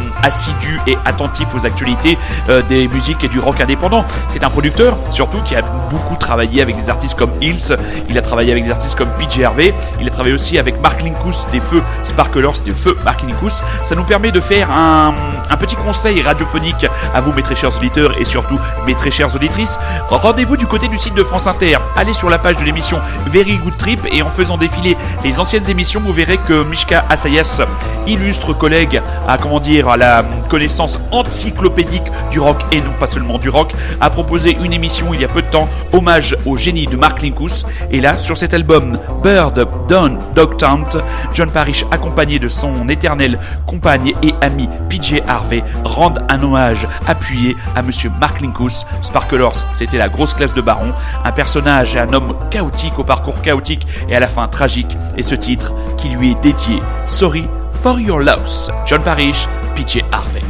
assidu 0.44 0.80
et 0.86 0.96
attentif 1.04 1.54
aux 1.54 1.66
actualités 1.66 2.18
euh, 2.48 2.62
des 2.62 2.88
musiques 2.88 3.24
et 3.24 3.28
du 3.28 3.38
rock 3.38 3.60
indépendant. 3.60 4.04
C'est 4.28 4.44
un 4.44 4.50
producteur 4.50 4.96
surtout 5.10 5.40
qui 5.42 5.56
a 5.56 5.62
beaucoup 5.62 6.16
travaillé 6.16 6.60
avec 6.60 6.76
des 6.76 6.90
artistes 6.90 7.16
comme 7.16 7.30
Hills, 7.40 7.76
il 8.08 8.18
a 8.18 8.22
travaillé 8.22 8.52
avec 8.52 8.64
des 8.64 8.70
artistes 8.70 8.94
comme 8.94 9.08
PJ 9.18 9.42
Harvey. 9.42 9.72
Il 10.00 10.06
a 10.06 10.10
travaillé 10.10 10.34
aussi 10.34 10.58
avec 10.58 10.80
Mark 10.80 11.02
Linkus 11.02 11.46
des 11.50 11.60
Feux 11.60 11.82
Sparklers, 12.02 12.60
des 12.64 12.72
Feux 12.72 12.96
Mark 13.04 13.22
Linkus. 13.22 13.62
Ça 13.84 13.94
nous 13.94 14.04
permet 14.04 14.32
de 14.32 14.40
faire 14.40 14.70
un, 14.70 15.14
petit 15.58 15.76
conseil 15.76 16.20
radiophonique 16.20 16.84
à 17.14 17.20
vous, 17.20 17.32
mes 17.32 17.42
très 17.42 17.54
chers 17.54 17.74
auditeurs, 17.76 18.20
et 18.20 18.24
surtout 18.24 18.58
mes 18.86 18.94
très 18.94 19.10
chères 19.10 19.34
auditrices. 19.34 19.78
Rendez-vous 20.10 20.56
du 20.56 20.66
côté 20.66 20.88
du 20.88 20.98
site 20.98 21.14
de 21.14 21.24
France 21.24 21.46
Inter. 21.46 21.76
Allez 21.96 22.12
sur 22.12 22.28
la 22.28 22.38
page 22.38 22.56
de 22.56 22.64
l'émission 22.64 23.00
Very 23.28 23.56
Good 23.58 23.76
Trip 23.78 24.00
et 24.12 24.20
en 24.22 24.28
faisant 24.28 24.58
défiler 24.58 24.96
les 25.22 25.40
anciennes 25.40 25.68
émissions, 25.70 26.02
vous 26.04 26.12
verrez 26.12 26.38
que 26.38 26.64
Mishka 26.64 27.04
Asayas, 27.08 27.62
illustre 28.06 28.52
collègue 28.52 29.00
à 29.26 29.38
comment 29.38 29.60
dire 29.60 29.88
à 29.88 29.96
la 29.96 30.24
connaissance 30.48 30.98
encyclopédique 31.10 32.10
du 32.30 32.40
rock 32.40 32.60
et 32.72 32.80
non 32.80 32.92
pas 32.98 33.06
seulement 33.06 33.38
du 33.38 33.48
rock, 33.48 33.72
a 34.00 34.10
proposé 34.10 34.56
une 34.62 34.72
émission 34.72 35.14
il 35.14 35.20
y 35.20 35.24
a 35.24 35.28
peu 35.28 35.42
de 35.42 35.48
temps, 35.48 35.68
hommage 35.92 36.36
au 36.46 36.56
génie 36.56 36.86
de 36.86 36.96
Mark 36.96 37.22
Linkus 37.22 37.64
et 37.90 38.00
là, 38.00 38.18
sur 38.18 38.36
cet 38.36 38.54
album 38.54 38.98
Bird, 39.22 39.66
Dawn, 39.88 40.18
Dog 40.34 40.56
Tant, 40.56 40.88
John 41.32 41.50
Parrish, 41.50 41.84
accompagné 41.90 42.38
de 42.38 42.48
son 42.48 42.88
éternel 42.88 43.38
compagne 43.66 44.12
et 44.22 44.34
ami 44.40 44.68
PJ 44.88 45.16
Harvey, 45.26 45.62
rendent 45.84 46.24
un 46.28 46.42
hommage 46.42 46.86
appuyé 47.06 47.56
à 47.74 47.82
Monsieur 47.82 48.10
Mark 48.20 48.40
Linkus. 48.40 48.86
Sparklers, 49.02 49.66
c'était 49.72 49.98
la 49.98 50.08
grosse 50.08 50.34
classe 50.34 50.54
de 50.54 50.60
baron, 50.60 50.92
un 51.24 51.32
personnage 51.32 51.96
et 51.96 52.00
un 52.00 52.12
homme 52.12 52.34
chaotique 52.50 52.98
au 52.98 53.04
parcours 53.04 53.40
chaotique 53.42 53.86
et 54.08 54.16
à 54.16 54.20
la 54.20 54.28
fin 54.28 54.46
tragique. 54.48 54.96
Et 55.16 55.22
ce 55.22 55.34
titre 55.34 55.72
qui 55.96 56.08
lui 56.08 56.32
est 56.32 56.42
dédié, 56.42 56.80
Sorry 57.06 57.48
for 57.82 57.98
Your 58.00 58.20
Loss, 58.20 58.70
John 58.86 59.02
Parrish, 59.02 59.46
PJ 59.74 60.00
Harvey. 60.12 60.42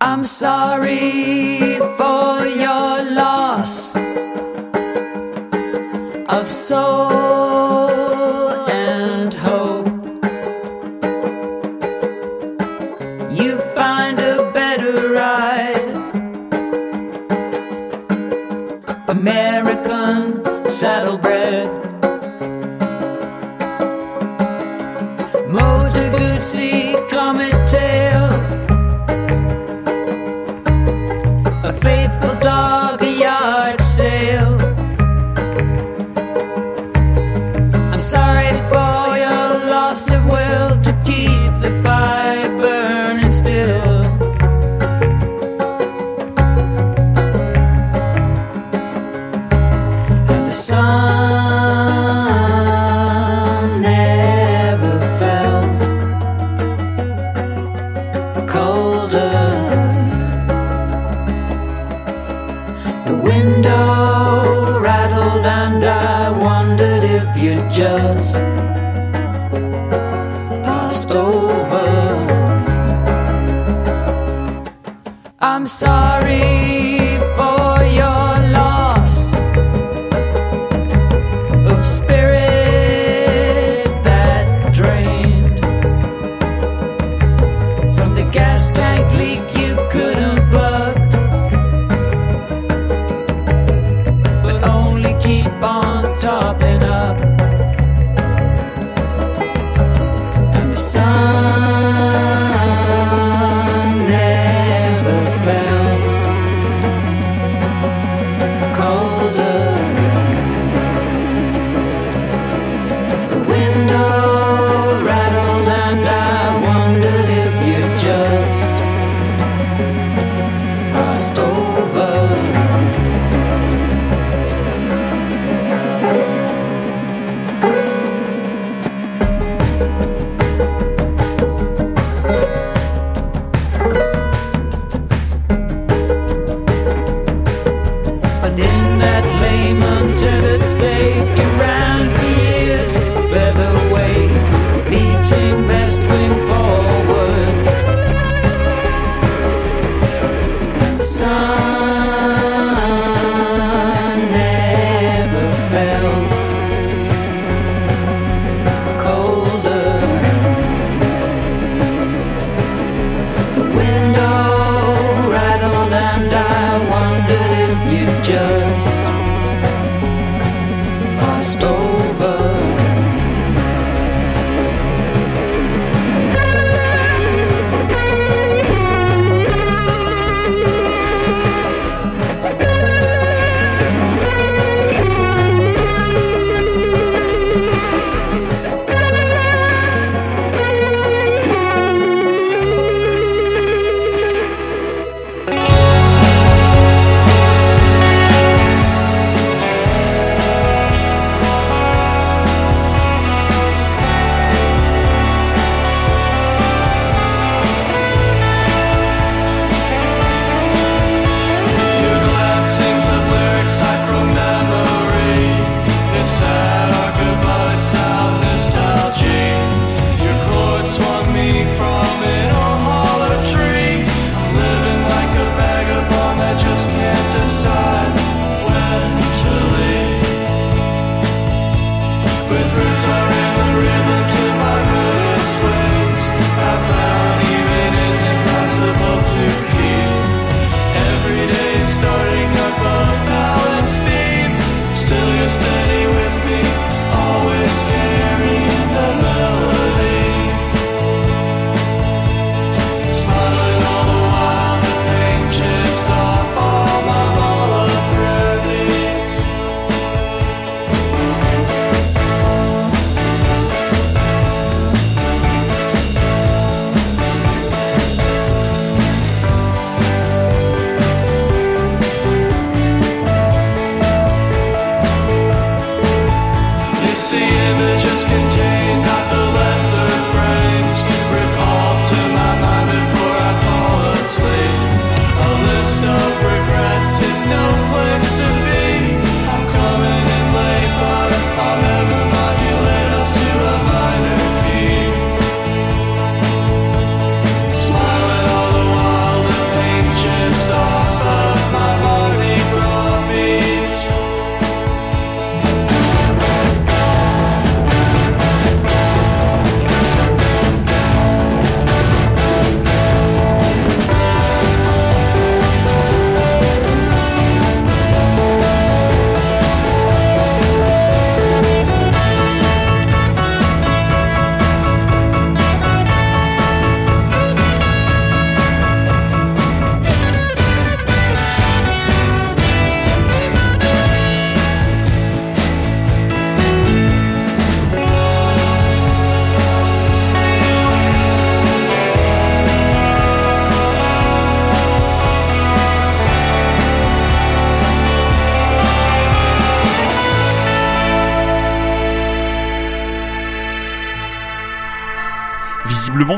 I'm 0.00 0.24
sorry 0.24 1.78
for 1.98 2.46
your 2.46 3.02
loss 3.22 3.96
of 6.36 6.50
soul 6.50 7.90
and 8.68 9.34
hope. 9.34 9.86
You 13.30 13.58
find 13.74 14.18
a 14.20 14.50
better 14.52 15.12
ride, 15.12 15.88
American 19.08 20.44
saddlebred. 20.70 21.37
Comet 27.08 27.77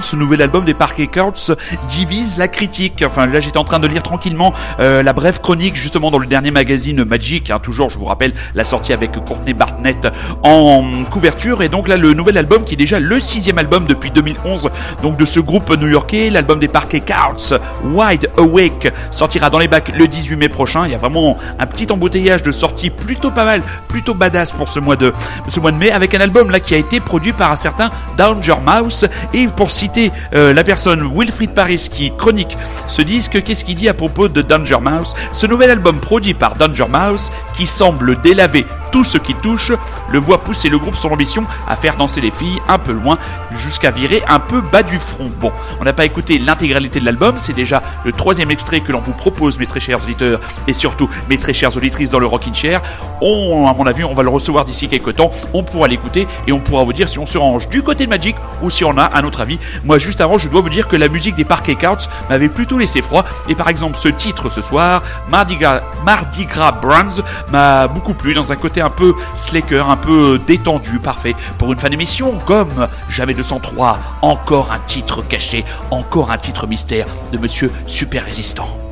ce 0.03 0.17
nouvel 0.17 0.43
album 0.43 0.65
des 0.65 0.75
Parquet 0.75 1.07
Courts 1.07 1.57
divise 1.89 2.39
la 2.39 2.49
critique. 2.49 3.03
Enfin 3.07 3.27
là 3.27 3.41
j'étais 3.41 3.59
en 3.59 3.65
train 3.65 3.79
de 3.79 3.87
lire 3.87 4.03
tranquillement 4.03 4.53
euh, 4.79 5.03
la 5.03 5.13
brève 5.13 5.41
chronique 5.41 5.77
justement 5.77 6.11
dans 6.11 6.19
le 6.19 6.27
dernier 6.27 6.51
magazine 6.51 7.05
Magic, 7.05 7.51
hein, 7.51 7.59
toujours 7.59 7.91
je 7.91 7.99
vous 7.99 8.05
rappelle 8.05 8.33
la 8.55 8.65
sortie 8.65 8.93
avec 8.93 9.13
Courtney 9.25 9.55
Barnett 9.55 10.09
en 10.43 11.05
couverture 11.11 11.63
et 11.63 11.69
donc 11.69 11.89
là 11.89 11.97
le 11.97 12.13
nouvel 12.13 12.39
album 12.39 12.65
qui 12.65 12.75
est 12.75 12.77
déjà 12.77 13.01
le 13.01 13.21
sixième 13.21 13.59
album 13.59 13.87
depuis 13.87 14.11
2011 14.11 14.71
donc 15.03 15.17
de 15.17 15.25
ce 15.25 15.41
groupe 15.41 15.71
new-yorkais, 15.77 16.31
l'album 16.31 16.59
des 16.59 16.69
Parquet 16.69 17.01
Courts, 17.01 17.59
Wide 17.85 18.31
Awake, 18.37 18.93
sortira 19.11 19.51
dans 19.51 19.59
les 19.59 19.69
bacs 19.69 19.91
le 19.97 20.07
18 20.07 20.37
mai 20.37 20.49
prochain. 20.49 20.87
Il 20.87 20.93
y 20.93 20.95
a 20.95 20.99
vraiment 20.99 21.37
un 21.59 21.67
petit 21.67 21.91
embouteillage 21.91 22.43
de 22.43 22.51
sorties 22.51 22.91
plutôt 22.91 23.31
pas 23.31 23.45
mal, 23.45 23.63
plutôt 23.89 24.15
badass 24.15 24.53
pour 24.53 24.69
ce 24.69 24.81
mois 24.81 24.97
de 24.97 25.13
ce 25.49 25.61
mois 25.61 25.73
de 25.73 25.77
mai 25.77 25.91
avec 25.91 26.15
un 26.15 26.21
album 26.21 26.51
là 26.51 26.61
qui 26.61 26.75
a 26.75 26.79
été 26.79 27.01
produit 27.01 27.33
par 27.33 27.51
un 27.51 27.57
certain 27.57 27.91
Danger 28.17 28.57
Mouse 28.65 29.09
et 29.35 29.47
pour 29.49 29.71
citer 29.71 29.90
euh, 30.35 30.53
la 30.53 30.65
personne 30.65 31.11
Wilfried 31.15 31.51
Paris 31.51 31.89
qui 31.91 32.13
chronique 32.17 32.57
ce 32.89 33.03
disque, 33.03 33.43
qu'est-ce 33.43 33.65
qu'il 33.65 33.75
dit 33.75 33.89
à 33.89 33.95
propos 33.95 34.29
de 34.29 34.43
Danger 34.43 34.79
Mouse 34.81 35.15
Ce 35.33 35.47
nouvel 35.47 35.71
album 35.71 36.01
produit 36.01 36.35
par 36.35 36.55
Danger 36.57 36.87
Mouse 36.89 37.31
qui 37.55 37.67
semble 37.67 38.21
délaver 38.21 38.65
tout 38.91 39.05
ce 39.05 39.19
qui 39.19 39.35
touche, 39.35 39.73
le 40.11 40.19
voit 40.19 40.43
pousser 40.43 40.69
le 40.69 40.79
groupe 40.79 40.95
son 40.95 41.11
ambition 41.11 41.45
à 41.69 41.77
faire 41.77 41.97
danser 41.97 42.21
les 42.21 42.31
filles 42.31 42.61
un 42.69 42.79
peu 42.79 42.93
loin 42.93 43.19
jusqu'à 43.53 43.91
virer 43.91 44.23
un 44.29 44.39
peu 44.39 44.61
bas 44.61 44.83
du 44.83 44.99
front. 44.99 45.31
Bon, 45.41 45.53
on 45.81 45.85
n'a 45.85 45.93
pas 45.93 46.05
écouté 46.05 46.39
l'intégralité 46.39 47.01
de 47.01 47.05
l'album, 47.05 47.37
c'est 47.39 47.53
déjà 47.53 47.83
le 48.05 48.13
troisième 48.13 48.51
extrait 48.51 48.81
que 48.81 48.93
l'on 48.93 49.01
vous 49.01 49.13
propose, 49.13 49.59
mes 49.59 49.67
très 49.67 49.81
chers 49.81 50.03
auditeurs, 50.03 50.41
et 50.67 50.73
surtout 50.73 51.09
mes 51.29 51.39
très 51.39 51.53
chères 51.53 51.77
auditrices 51.77 52.11
dans 52.11 52.19
le 52.19 52.27
Rockin' 52.27 52.55
Chair. 52.55 52.83
On, 53.21 53.67
à 53.69 53.75
mon 53.75 53.87
avis, 53.87 54.05
on 54.05 54.15
va 54.15 54.23
le 54.23 54.29
recevoir 54.29 54.65
d'ici 54.65 54.89
quelques 54.89 55.17
temps, 55.17 55.31
on 55.53 55.63
pourra 55.63 55.89
l'écouter 55.89 56.27
et 56.47 56.53
on 56.53 56.61
pourra 56.61 56.85
vous 56.85 56.93
dire 56.93 57.09
si 57.09 57.19
on 57.19 57.27
se 57.27 57.39
range 57.39 57.69
du 57.69 57.83
côté 57.83 58.05
de 58.05 58.11
Magic 58.11 58.37
ou 58.63 58.71
si 58.71 58.85
on 58.85 58.97
a 58.99 59.19
un 59.19 59.25
autre 59.25 59.41
avis. 59.41 59.59
Moi, 59.85 59.99
juste 59.99 60.21
avant, 60.21 60.39
je 60.39 60.49
dois 60.49 60.61
vous 60.61 60.69
dire 60.69 60.89
que 60.89 60.97
la 60.97 61.09
musique 61.09 61.35
des 61.35 61.45
Parquet 61.45 61.75
Cards 61.75 62.09
m'avait 62.29 62.49
plutôt 62.49 62.79
laissé 62.79 63.03
froid, 63.03 63.25
et 63.49 63.55
par 63.55 63.69
exemple, 63.69 63.97
ce 63.97 64.09
titre 64.09 64.49
ce 64.49 64.61
soir, 64.61 65.03
Mardi 65.29 65.57
Gras, 65.57 65.83
Mardi 66.05 66.47
Gras 66.47 66.73
Brands, 66.73 67.23
m'a 67.51 67.89
beaucoup 67.89 68.15
plu 68.15 68.35
dans 68.35 68.53
un 68.53 68.57
côté 68.57 68.80
un 68.81 68.91
peu 68.91 69.15
slacker, 69.35 69.89
un 69.89 69.97
peu 69.97 70.41
détendu, 70.47 70.99
parfait 70.99 71.35
pour 71.59 71.73
une 71.73 71.79
fin 71.79 71.89
d'émission 71.89 72.39
comme 72.47 72.89
Jamais 73.09 73.35
203. 73.35 73.99
Encore 74.23 74.73
un 74.73 74.79
titre 74.79 75.23
caché, 75.23 75.65
encore 75.91 76.31
un 76.31 76.39
titre 76.39 76.67
mystère 76.67 77.07
de 77.33 77.39
Monsieur 77.39 77.71
Super 77.87 78.25
Résistant. 78.25 78.90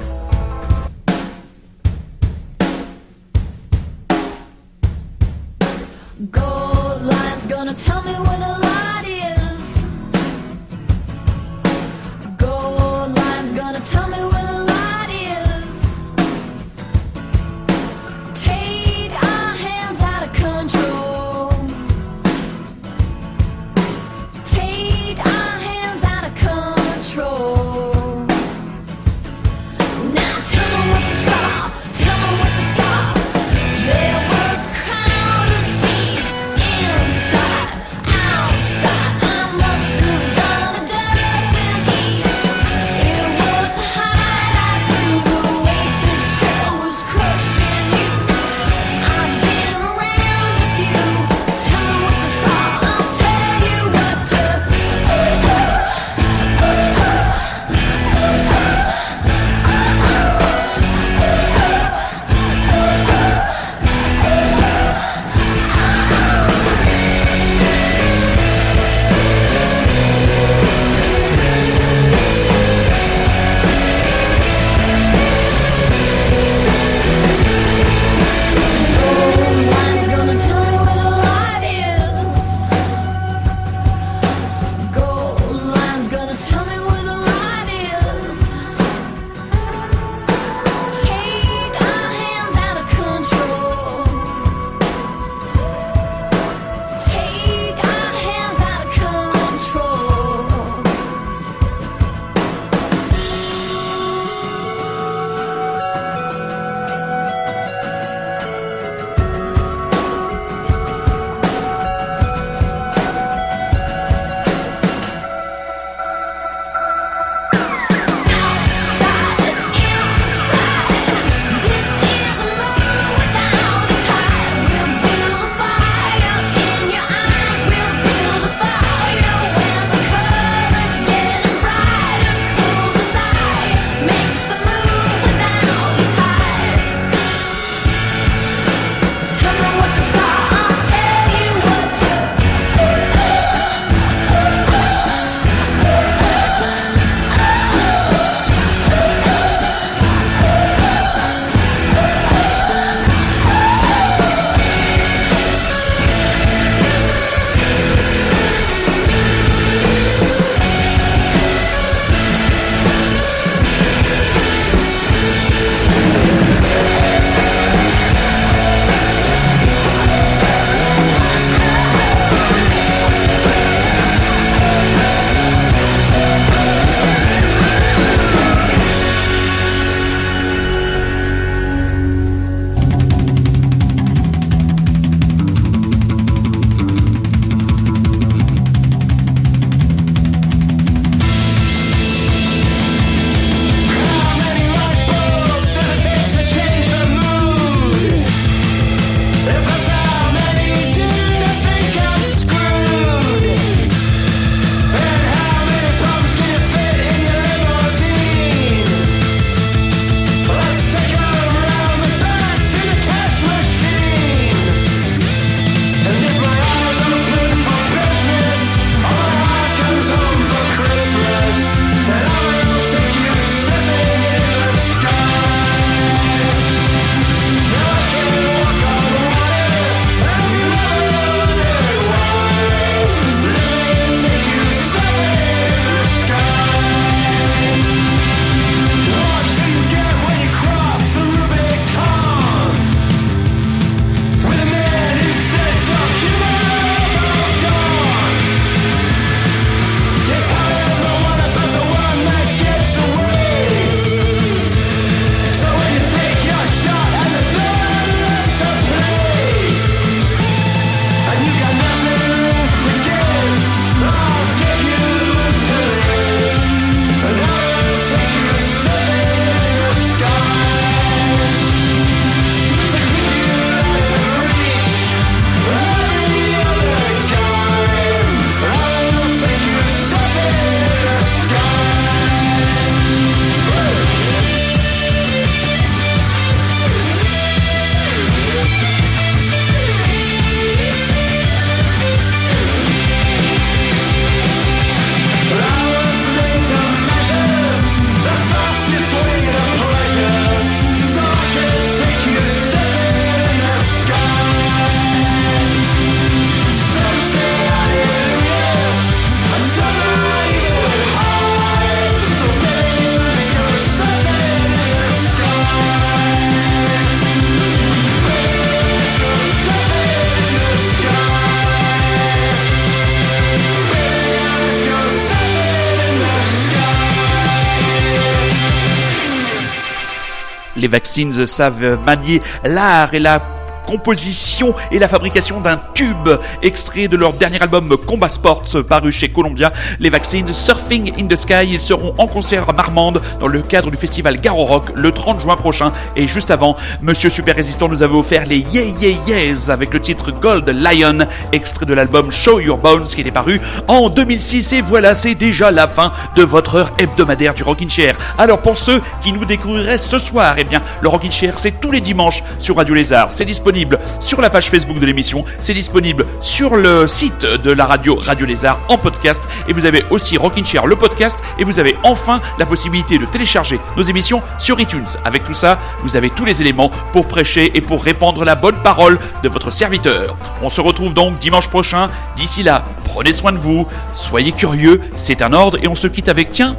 Les 330.78 330.88
vaccines 330.88 331.44
savent 331.44 331.98
manier 332.06 332.40
l'art 332.64 333.12
et 333.12 333.18
la 333.18 333.42
composition 333.84 334.74
et 334.90 334.98
la 334.98 335.08
fabrication 335.08 335.60
d'un 335.60 335.80
tube 335.94 336.28
extrait 336.62 337.08
de 337.08 337.16
leur 337.16 337.32
dernier 337.32 337.60
album 337.60 337.96
Combat 338.08 338.30
Sports 338.30 338.82
paru 338.88 339.12
chez 339.12 339.28
Columbia. 339.28 339.70
Les 340.00 340.08
vaccines 340.08 340.50
Surfing 340.50 341.12
in 341.20 341.26
the 341.26 341.36
Sky, 341.36 341.68
ils 341.70 341.80
seront 341.80 342.14
en 342.16 342.26
concert 342.26 342.66
à 342.66 342.72
Marmande 342.72 343.20
dans 343.38 343.48
le 343.48 343.60
cadre 343.60 343.90
du 343.90 343.98
festival 343.98 344.40
Garo 344.40 344.64
Rock 344.64 344.92
le 344.94 345.12
30 345.12 345.40
juin 345.40 345.56
prochain. 345.56 345.92
Et 346.16 346.26
juste 346.26 346.50
avant, 346.50 346.74
Monsieur 347.02 347.28
Super 347.28 347.54
Résistant 347.54 347.86
nous 347.86 348.02
avait 348.02 348.14
offert 348.14 348.46
les 348.46 348.60
Yeah 348.60 348.84
Yeah 348.98 349.18
Yeahs 349.26 349.70
avec 349.70 349.92
le 349.92 350.00
titre 350.00 350.30
Gold 350.30 350.66
Lion, 350.70 351.18
extrait 351.52 351.84
de 351.84 351.92
l'album 351.92 352.30
Show 352.32 352.60
Your 352.60 352.78
Bones 352.78 353.02
qui 353.02 353.20
était 353.20 353.30
paru 353.30 353.60
en 353.88 354.08
2006. 354.08 354.72
Et 354.72 354.80
voilà, 354.80 355.14
c'est 355.14 355.34
déjà 355.34 355.70
la 355.70 355.86
fin 355.86 356.10
de 356.34 356.42
votre 356.42 356.76
heure 356.76 356.92
hebdomadaire 356.96 357.52
du 357.52 357.62
Rockin' 357.62 357.90
Chair. 357.90 358.16
Alors 358.38 358.62
pour 358.62 358.78
ceux 358.78 359.02
qui 359.20 359.34
nous 359.34 359.44
découvriraient 359.44 359.98
ce 359.98 360.16
soir, 360.16 360.54
eh 360.56 360.64
bien, 360.64 360.80
le 361.02 361.10
Rockin' 361.10 361.30
Chair, 361.30 361.58
c'est 361.58 361.78
tous 361.78 361.90
les 361.90 362.00
dimanches 362.00 362.42
sur 362.58 362.76
Radio 362.76 362.94
Lézard. 362.94 363.32
C'est 363.32 363.44
disponible 363.44 363.98
sur 364.18 364.40
la 364.40 364.48
page 364.48 364.70
Facebook 364.70 364.98
de 364.98 365.04
l'émission, 365.04 365.44
c'est 365.60 365.74
disponible 365.74 366.24
sur 366.40 366.74
le 366.74 367.06
site 367.06 367.44
de 367.44 367.70
la 367.70 367.84
radio 367.84 367.97
Radio 368.06 368.46
Lézard 368.46 368.80
en 368.88 368.96
podcast 368.96 369.48
et 369.68 369.72
vous 369.72 369.84
avez 369.84 370.04
aussi 370.10 370.36
Rockin' 370.36 370.64
Chair 370.64 370.86
le 370.86 370.96
podcast 370.96 371.40
et 371.58 371.64
vous 371.64 371.78
avez 371.78 371.96
enfin 372.04 372.40
la 372.58 372.66
possibilité 372.66 373.18
de 373.18 373.26
télécharger 373.26 373.80
nos 373.96 374.02
émissions 374.02 374.42
sur 374.58 374.78
iTunes. 374.80 375.06
Avec 375.24 375.44
tout 375.44 375.52
ça, 375.52 375.78
vous 376.02 376.16
avez 376.16 376.30
tous 376.30 376.44
les 376.44 376.60
éléments 376.60 376.90
pour 377.12 377.26
prêcher 377.26 377.72
et 377.74 377.80
pour 377.80 378.04
répandre 378.04 378.44
la 378.44 378.54
bonne 378.54 378.80
parole 378.82 379.18
de 379.42 379.48
votre 379.48 379.70
serviteur. 379.70 380.36
On 380.62 380.68
se 380.68 380.80
retrouve 380.80 381.14
donc 381.14 381.38
dimanche 381.38 381.68
prochain. 381.68 382.10
D'ici 382.36 382.62
là, 382.62 382.84
prenez 383.04 383.32
soin 383.32 383.52
de 383.52 383.58
vous, 383.58 383.86
soyez 384.12 384.52
curieux, 384.52 385.00
c'est 385.16 385.42
un 385.42 385.52
ordre 385.52 385.78
et 385.82 385.88
on 385.88 385.94
se 385.94 386.06
quitte 386.06 386.28
avec 386.28 386.50
tiens, 386.50 386.76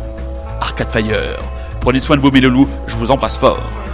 Arcade 0.61 0.91
Fire. 0.91 1.39
Prenez 1.81 1.99
soin 1.99 2.17
de 2.17 2.21
vos 2.21 2.31
mélolous, 2.31 2.67
je 2.87 2.95
vous 2.95 3.11
embrasse 3.11 3.37
fort. 3.37 3.88